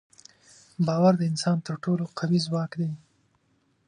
باور 0.87 1.13
د 1.17 1.21
انسان 1.31 1.57
تر 1.67 1.73
ټولو 1.83 2.03
قوي 2.17 2.39
ځواک 2.47 2.71
دی. 2.79 2.91